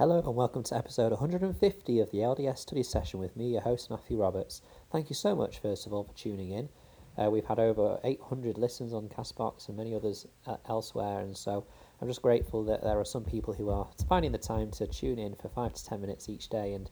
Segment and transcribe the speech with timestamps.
[0.00, 3.90] Hello and welcome to episode 150 of the LDS study session with me, your host
[3.90, 4.62] Matthew Roberts.
[4.90, 6.70] Thank you so much, first of all, for tuning in.
[7.18, 11.66] Uh, we've had over 800 listens on Castbox and many others uh, elsewhere, and so
[12.00, 15.18] I'm just grateful that there are some people who are finding the time to tune
[15.18, 16.90] in for five to ten minutes each day and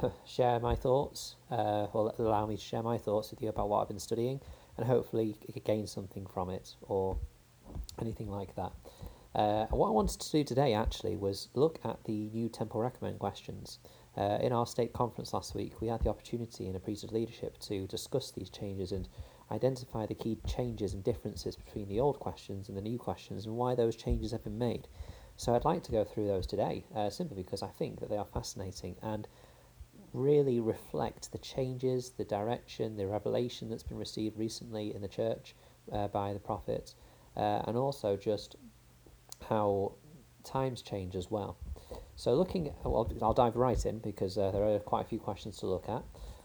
[0.00, 3.68] uh, share my thoughts, uh, or allow me to share my thoughts with you about
[3.68, 4.40] what I've been studying,
[4.76, 7.18] and hopefully gain something from it or
[8.00, 8.72] anything like that.
[9.36, 13.18] Uh, what I wanted to do today actually was look at the new Temple Recommend
[13.18, 13.78] questions.
[14.16, 17.58] Uh, in our stake conference last week, we had the opportunity in a priesthood leadership
[17.58, 19.10] to discuss these changes and
[19.50, 23.54] identify the key changes and differences between the old questions and the new questions and
[23.54, 24.88] why those changes have been made.
[25.36, 28.16] So I'd like to go through those today, uh, simply because I think that they
[28.16, 29.28] are fascinating and
[30.14, 35.54] really reflect the changes, the direction, the revelation that's been received recently in the church
[35.92, 36.94] uh, by the prophets,
[37.36, 38.56] uh, and also just
[39.48, 39.92] how
[40.44, 41.58] times change as well.
[42.14, 45.58] So looking, well, I'll dive right in because uh, there are quite a few questions
[45.58, 46.02] to look at.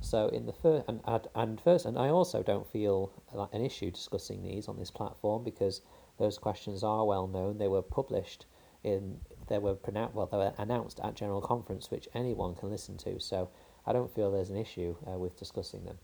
[0.00, 1.00] So in the first, and,
[1.34, 3.10] and first, and I also don't feel
[3.52, 5.80] an issue discussing these on this platform because
[6.18, 7.58] those questions are well known.
[7.58, 8.44] They were published
[8.82, 12.98] in, they were pronounced, well, they were announced at General Conference, which anyone can listen
[12.98, 13.18] to.
[13.18, 13.48] So
[13.86, 15.98] I don't feel there's an issue uh, with discussing them.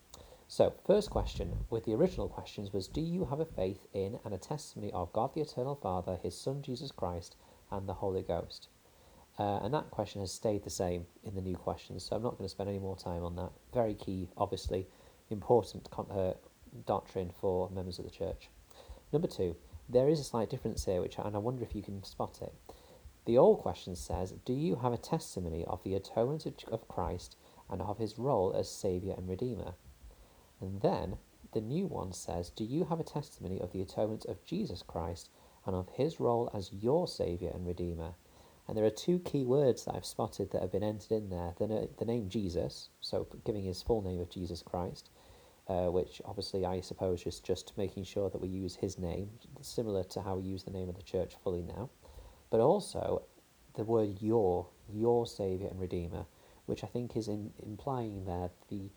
[0.53, 4.35] So, first question with the original questions was Do you have a faith in and
[4.35, 7.37] a testimony of God the Eternal Father, His Son Jesus Christ,
[7.71, 8.67] and the Holy Ghost?
[9.39, 12.37] Uh, and that question has stayed the same in the new questions, so I'm not
[12.37, 13.53] going to spend any more time on that.
[13.73, 14.89] Very key, obviously,
[15.31, 16.35] important con- uh,
[16.85, 18.51] doctrine for members of the church.
[19.13, 19.55] Number two,
[19.89, 22.53] there is a slight difference here, which and I wonder if you can spot it.
[23.25, 27.37] The old question says, Do you have a testimony of the atonement of Christ
[27.69, 29.75] and of his role as Saviour and Redeemer?
[30.61, 31.17] And then
[31.53, 35.31] the new one says, Do you have a testimony of the atonement of Jesus Christ
[35.67, 38.15] and of his role as your Saviour and Redeemer?
[38.69, 41.55] And there are two key words that I've spotted that have been entered in there
[41.59, 45.11] the, the name Jesus, so giving his full name of Jesus Christ,
[45.67, 50.05] uh, which obviously I suppose is just making sure that we use his name, similar
[50.05, 51.91] to how we use the name of the church fully now,
[52.51, 53.23] but also
[53.75, 56.27] the word your, your Saviour and Redeemer,
[56.67, 58.91] which I think is in, implying there the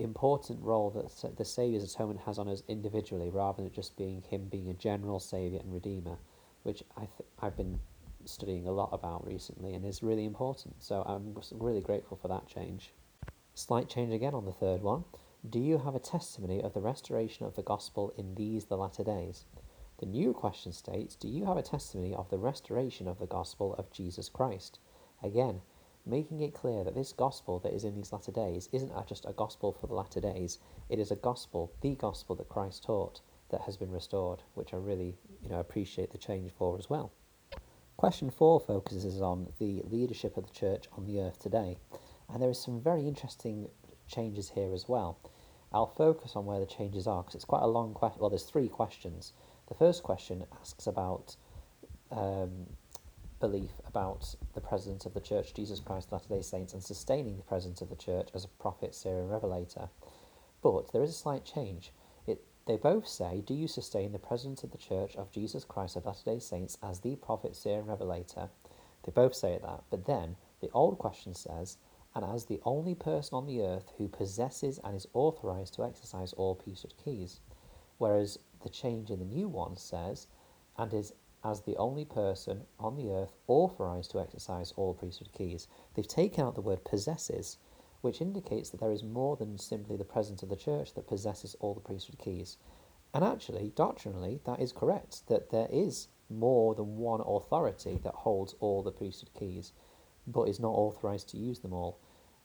[0.00, 4.46] important role that the Saviour's atonement has on us individually, rather than just being Him
[4.48, 6.18] being a general Saviour and Redeemer,
[6.62, 7.80] which I th- I've been
[8.24, 10.82] studying a lot about recently and is really important.
[10.82, 12.92] So I'm really grateful for that change.
[13.54, 15.04] Slight change again on the third one.
[15.48, 19.04] Do you have a testimony of the restoration of the gospel in these the latter
[19.04, 19.46] days?
[19.98, 23.74] The new question states Do you have a testimony of the restoration of the gospel
[23.74, 24.78] of Jesus Christ?
[25.22, 25.62] Again,
[26.08, 29.32] making it clear that this gospel that is in these latter days isn't just a
[29.32, 30.58] gospel for the latter days,
[30.88, 33.20] it is a gospel, the gospel that Christ taught,
[33.50, 37.12] that has been restored, which I really you know, appreciate the change for as well.
[37.96, 41.76] Question four focuses on the leadership of the church on the earth today,
[42.28, 43.68] and there is some very interesting
[44.06, 45.18] changes here as well.
[45.72, 48.20] I'll focus on where the changes are because it's quite a long question.
[48.20, 49.32] Well, there's three questions.
[49.68, 51.36] The first question asks about
[52.10, 52.66] um,
[53.40, 57.42] belief about the presence of the Church, Jesus Christ, Latter day Saints, and sustaining the
[57.42, 59.88] presence of the Church as a prophet, seer, and revelator.
[60.62, 61.92] But there is a slight change.
[62.26, 65.96] It, they both say, Do you sustain the presence of the Church of Jesus Christ
[65.96, 68.48] of Latter day Saints as the prophet, seer, and revelator?
[69.04, 69.84] They both say that.
[69.90, 71.78] But then the old question says,
[72.14, 76.32] And as the only person on the earth who possesses and is authorized to exercise
[76.32, 77.40] all priesthood keys.
[77.98, 80.26] Whereas the change in the new one says,
[80.76, 81.12] And is
[81.44, 85.68] as the only person on the earth authorized to exercise all priesthood keys.
[85.94, 87.58] They've taken out the word possesses,
[88.00, 91.56] which indicates that there is more than simply the presence of the church that possesses
[91.60, 92.56] all the priesthood keys.
[93.14, 98.54] And actually, doctrinally, that is correct, that there is more than one authority that holds
[98.60, 99.72] all the priesthood keys,
[100.26, 101.98] but is not authorized to use them all.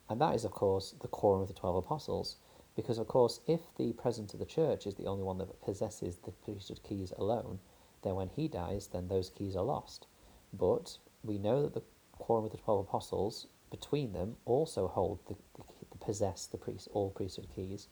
[0.10, 2.38] And that is, of course, the quorum of the twelve apostles.
[2.76, 6.18] Because, of course, if the presence of the church is the only one that possesses
[6.18, 7.60] the priesthood keys alone,
[8.04, 10.08] then when he dies, then those keys are lost.
[10.52, 11.84] But we know that the
[12.18, 16.88] quorum of the twelve apostles, between them, also hold the, the, the possess the priest
[16.94, 17.88] all priesthood keys,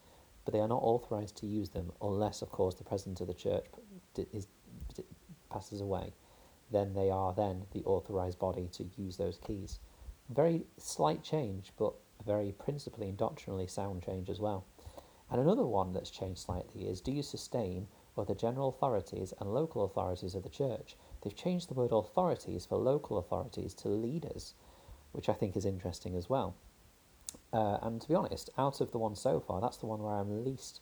[0.46, 3.34] but they are not authorized to use them unless, of course, the president of the
[3.34, 3.66] church
[4.34, 4.48] is,
[5.50, 6.14] passes away.
[6.72, 9.80] Then they are then the authorized body to use those keys.
[10.30, 11.94] Very slight change, but
[12.26, 14.66] very principally and doctrinally sound change as well.
[15.30, 17.88] And another one that's changed slightly is do you sustain
[18.26, 20.96] the general authorities and local authorities of the church.
[21.24, 24.54] They've changed the word authorities for local authorities to leaders,
[25.12, 26.56] which I think is interesting as well.
[27.54, 30.16] Uh, and to be honest, out of the one so far, that's the one where
[30.16, 30.82] I'm least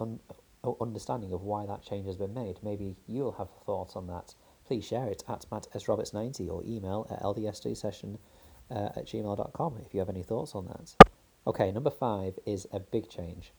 [0.00, 0.20] un-
[0.80, 2.58] understanding of why that change has been made.
[2.62, 4.34] Maybe you'll have thoughts on that.
[4.66, 5.84] please share it at Matt S.
[5.84, 8.18] Roberts90 or email at ldsstudysession
[8.70, 10.94] uh, at gmail.com if you have any thoughts on that.
[11.46, 13.52] Okay, number five is a big change.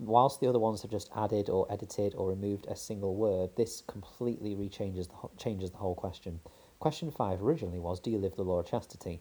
[0.00, 3.82] Whilst the other ones have just added or edited or removed a single word, this
[3.82, 6.40] completely rechanges the changes the whole question.
[6.78, 9.20] Question five originally was, "Do you live the law of chastity?"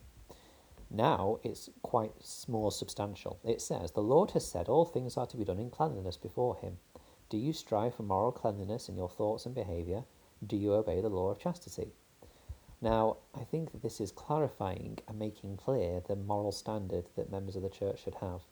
[0.92, 3.40] Now it's quite more substantial.
[3.44, 6.56] It says, "The Lord has said all things are to be done in cleanliness before
[6.58, 6.78] Him.
[7.30, 10.06] Do you strive for moral cleanliness in your thoughts and behaviour?
[10.46, 11.94] Do you obey the law of chastity?"
[12.80, 17.56] Now, I think that this is clarifying and making clear the moral standard that members
[17.56, 18.48] of the church should have.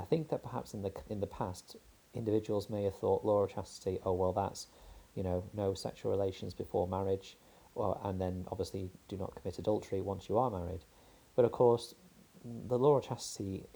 [0.00, 1.76] I think that perhaps in the in the past,
[2.14, 4.66] individuals may have thought law of chastity, oh well, that's
[5.14, 7.36] you know no sexual relations before marriage,
[7.74, 10.84] well, and then obviously do not commit adultery once you are married.
[11.36, 11.94] But of course,
[12.44, 13.66] the law of chastity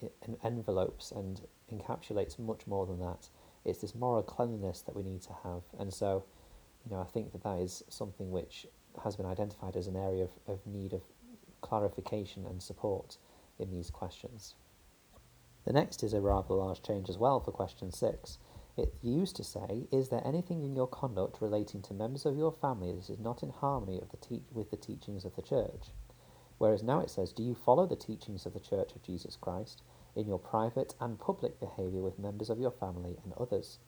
[0.43, 3.29] envelopes and encapsulates much more than that.
[3.67, 6.25] It's this moral cleanliness that we need to have, and so,
[6.85, 8.67] you know, I think that that is something which
[9.03, 11.03] has been identified as an area of, of need of
[11.61, 13.19] clarification and support
[13.59, 14.55] in these questions.
[15.65, 18.39] The next is a rather large change as well for question six.
[18.77, 22.53] It used to say, Is there anything in your conduct relating to members of your
[22.53, 25.93] family that is not in harmony the te- with the teachings of the Church?
[26.59, 29.83] Whereas now it says, Do you follow the teachings of the Church of Jesus Christ
[30.15, 33.79] in your private and public behaviour with members of your family and others?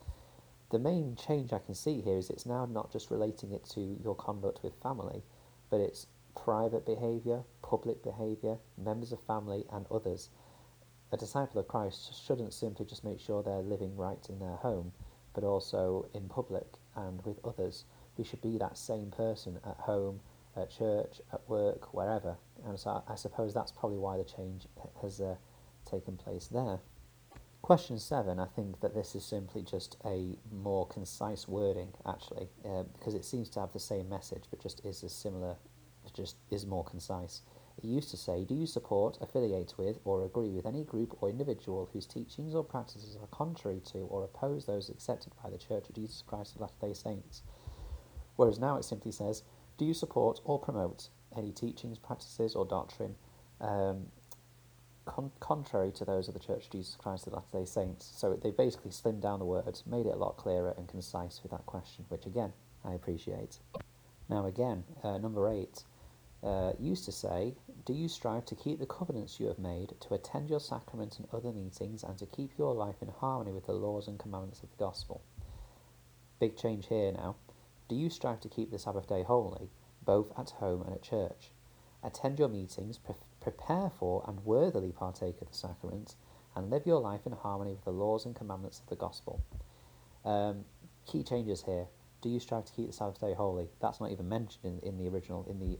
[0.71, 3.99] The main change I can see here is it's now not just relating it to
[4.03, 5.23] your conduct with family,
[5.69, 10.31] but it's private behaviour, public behaviour, members of family, and others
[11.13, 14.93] a disciple of Christ shouldn't simply just make sure they're living right in their home,
[15.35, 16.67] but also in public
[16.97, 17.85] and with others.
[18.17, 20.21] We should be that same person at home,
[20.57, 22.37] at church, at work, wherever.
[22.67, 24.67] And so I, suppose that's probably why the change
[25.03, 25.37] has uh,
[25.85, 26.81] taken place there.
[27.63, 32.85] Question seven, I think that this is simply just a more concise wording, actually, uh,
[32.97, 35.57] because it seems to have the same message, but just is a similar,
[36.15, 37.43] just is more concise.
[37.79, 41.29] It used to say, Do you support, affiliate with, or agree with any group or
[41.29, 45.89] individual whose teachings or practices are contrary to or oppose those accepted by the Church
[45.89, 47.43] of Jesus Christ of Latter day Saints?
[48.37, 49.43] Whereas now it simply says,
[49.77, 53.15] Do you support or promote any teachings, practices, or doctrine
[53.61, 54.07] um,
[55.05, 58.11] con- contrary to those of the Church of Jesus Christ of Latter day Saints?
[58.17, 61.53] So they basically slimmed down the words, made it a lot clearer and concise with
[61.53, 63.59] that question, which again, I appreciate.
[64.29, 65.85] Now, again, uh, number eight
[66.43, 67.55] uh, used to say,
[67.87, 71.29] Do you strive to keep the covenants you have made, to attend your sacraments and
[71.33, 74.71] other meetings, and to keep your life in harmony with the laws and commandments of
[74.73, 75.23] the gospel?
[76.41, 77.37] Big change here now.
[77.89, 79.71] Do you strive to keep the Sabbath day holy,
[80.05, 81.53] both at home and at church?
[82.03, 86.17] Attend your meetings, pre- prepare for and worthily partake of the sacraments,
[86.57, 89.45] and live your life in harmony with the laws and commandments of the gospel.
[90.25, 90.65] Um,
[91.07, 91.87] key changes here.
[92.21, 93.69] Do you strive to keep the Sabbath day holy?
[93.81, 95.79] That's not even mentioned in, in the original, in the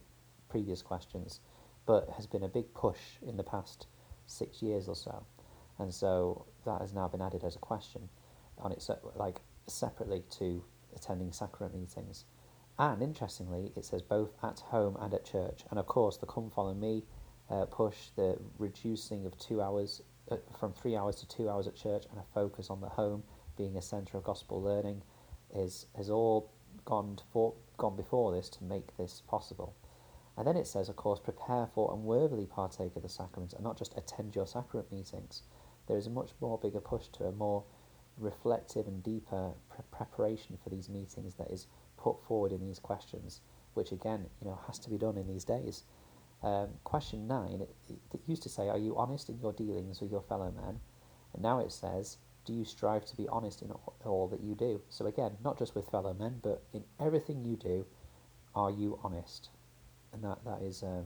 [0.49, 1.41] previous questions,
[1.87, 3.87] but has been a big push in the past
[4.27, 5.25] six years or so.
[5.79, 8.09] And so that has now been added as a question
[8.59, 8.85] on it,
[9.15, 12.25] like separately to attending sacrament meetings.
[12.79, 15.65] And interestingly, it says both at home and at church.
[15.71, 17.05] And of course, the Come Follow Me
[17.51, 21.77] uh, push, the reducing of two hours uh, from three hours to two hours at
[21.77, 23.23] church, and a focus on the home
[23.57, 25.03] being a centre of gospel learning,
[25.55, 26.51] is has all
[26.85, 29.75] gone for, gone before this to make this possible.
[30.37, 33.65] And then it says, of course, prepare for and worthily partake of the sacraments and
[33.65, 35.43] not just attend your sacrament meetings.
[35.87, 37.65] There is a much more bigger push to a more
[38.19, 43.41] reflective and deeper pre- preparation for these meetings that is put forward in these questions,
[43.75, 45.85] which again, you know, has to be done in these days.
[46.43, 47.75] Um, question nine, it,
[48.13, 50.81] it used to say, are you honest in your dealings with your fellow men?
[51.33, 54.55] And now it says, do you strive to be honest in all, all that you
[54.55, 54.83] do?
[54.91, 57.87] So again, not just with fellow men, but in everything you do,
[58.55, 59.51] are you honest?
[60.13, 61.03] And that that is uh,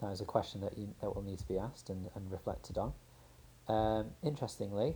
[0.00, 2.78] that is a question that you, that will need to be asked and, and reflected
[2.78, 2.92] on.
[3.68, 4.94] Um, interestingly,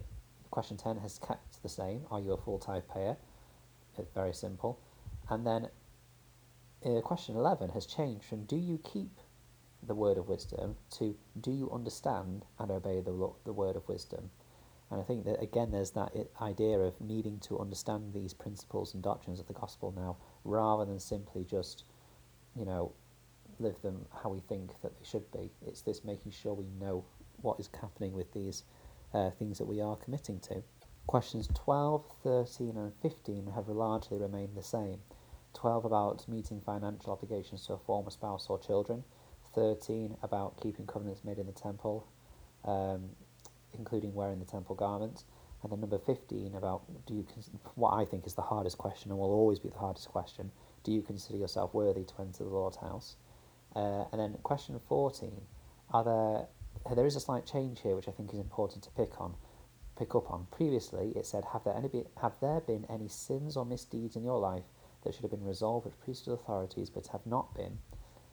[0.51, 2.03] question ten has kept the same.
[2.11, 3.17] Are you a full tithe payer?
[3.99, 4.79] It's very simple,
[5.29, 5.69] and then
[6.85, 9.21] uh, question eleven has changed from Do you keep
[9.87, 14.31] the word of wisdom to Do you understand and obey the the word of wisdom?
[14.91, 19.03] And I think that again, there's that idea of needing to understand these principles and
[19.03, 21.85] doctrines of the gospel now, rather than simply just
[22.57, 22.93] you know,
[23.59, 25.51] live them how we think that they should be.
[25.67, 27.05] It's this making sure we know
[27.41, 28.65] what is happening with these
[29.15, 30.63] uh, things that we are committing to.
[31.07, 34.99] Questions 12, 13, and 15 have largely remained the same.
[35.55, 39.05] 12 about meeting financial obligations to a former spouse or children,
[39.55, 42.07] 13 about keeping covenants made in the temple,
[42.65, 43.11] um,
[43.75, 45.25] including wearing the temple garments,
[45.63, 47.27] and then number 15 about do you
[47.75, 50.51] what I think is the hardest question and will always be the hardest question
[50.85, 53.17] Do you consider yourself worthy to enter the Lord's house?
[53.75, 55.41] Uh, and then question 14
[55.93, 59.21] Are there, there is a slight change here which I think is important to pick
[59.21, 59.35] on.
[59.97, 60.47] Pick up on.
[60.51, 64.41] Previously, it said, "Have there any have there been any sins or misdeeds in your
[64.41, 64.65] life
[65.03, 67.79] that should have been resolved with priesthood authorities but have not been?"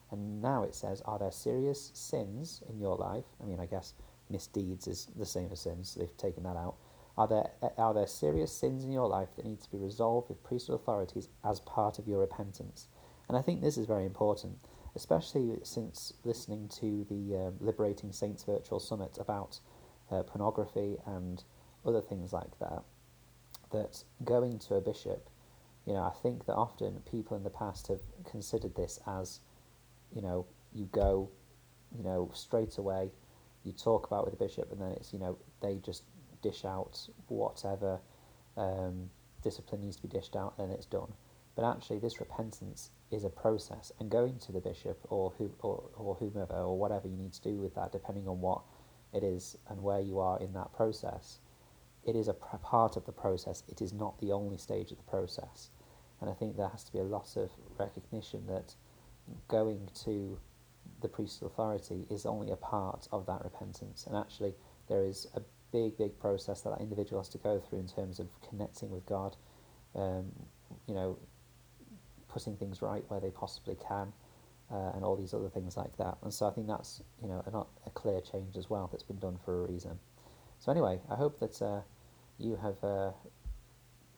[0.10, 3.94] And now it says, "Are there serious sins in your life?" I mean, I guess
[4.30, 5.92] misdeeds is the same as sins.
[5.92, 6.76] So they've taken that out.
[7.20, 10.42] Are there are there serious sins in your life that need to be resolved with
[10.42, 12.88] priesthood authorities as part of your repentance?
[13.28, 14.58] And I think this is very important,
[14.96, 19.60] especially since listening to the um, Liberating Saints virtual summit about
[20.10, 21.44] uh, pornography and
[21.86, 22.84] other things like that.
[23.74, 25.30] That going to a bishop,
[25.86, 28.00] you know, I think that often people in the past have
[28.32, 29.42] considered this as,
[30.16, 31.30] you know, you go,
[31.98, 33.12] you know, straight away,
[33.66, 36.04] you talk about with the bishop, and then it's, you know, they just
[36.42, 38.00] dish out whatever
[38.58, 39.10] um,
[39.44, 41.14] discipline needs to be dished out, then it's done.
[41.56, 45.84] But actually, this repentance is a process, and going to the bishop or who or,
[45.96, 48.62] or whomever or whatever you need to do with that, depending on what
[49.14, 51.40] it is and where you are in that process,
[52.06, 53.64] it is a part of the process.
[53.68, 55.70] It is not the only stage of the process,
[56.22, 58.76] and I think there has to be a lot of recognition that
[59.48, 60.38] going to
[61.02, 64.54] the priest's authority is only a part of that repentance, and actually
[64.88, 68.20] there is a big, big process that that individual has to go through in terms
[68.20, 69.36] of connecting with God,
[69.96, 70.32] um,
[70.88, 71.18] you know,
[72.28, 74.14] putting things right where they possibly can,
[74.72, 76.18] uh, and all these other things like that.
[76.24, 77.58] And so I think that's you know a,
[77.88, 79.98] a clear change as well that's been done for a reason.
[80.60, 81.82] So anyway, I hope that uh,
[82.38, 83.12] you have uh,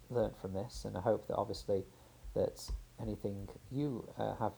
[0.09, 1.83] learned from this, and I hope that obviously
[2.33, 2.69] that
[3.01, 4.53] anything you uh, have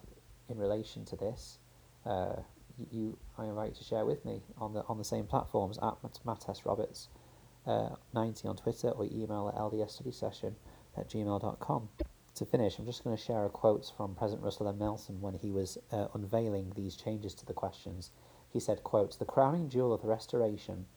[0.49, 1.57] in relation to this
[2.05, 2.35] uh,
[2.91, 5.95] you I invite you to share with me on the on the same platforms at
[6.25, 6.65] Matt S.
[6.65, 7.09] Roberts
[7.65, 10.53] uh, 90 on Twitter or email at ldsstudysession
[10.97, 11.89] at gmail.com.
[12.35, 14.79] To finish, I'm just going to share a quote from President Russell M.
[14.79, 18.09] Nelson when he was uh, unveiling these changes to the questions.
[18.49, 20.87] He said, quote, The crowning jewel of the restoration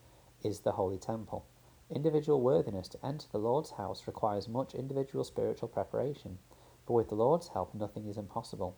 [0.43, 1.45] is the Holy Temple.
[1.93, 6.39] Individual worthiness to enter the Lord's house requires much individual spiritual preparation,
[6.85, 8.75] but with the Lord's help, nothing is impossible.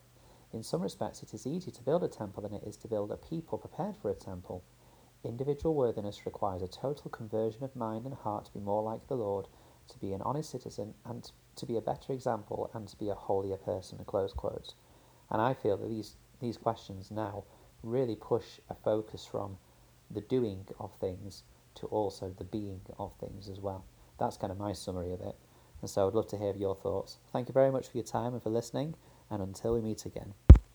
[0.51, 3.12] In some respects, it is easier to build a temple than it is to build
[3.12, 4.63] a people prepared for a temple.
[5.24, 9.15] Individual worthiness requires a total conversion of mind and heart to be more like the
[9.15, 9.48] Lord,
[9.89, 13.15] to be an honest citizen, and to be a better example, and to be a
[13.15, 14.00] holier person.
[14.06, 14.74] Close.
[15.29, 17.44] And I feel that these these questions now
[17.84, 19.58] really push a focus from
[20.10, 21.44] the doing of things
[21.75, 23.86] to also the being of things as well.
[24.18, 25.36] That's kind of my summary of it.
[25.82, 27.20] And so I'd love to hear your thoughts.
[27.32, 28.96] Thank you very much for your time and for listening
[29.29, 30.33] and until we meet again.